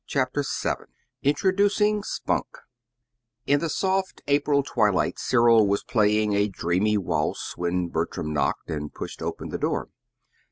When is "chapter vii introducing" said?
0.07-2.01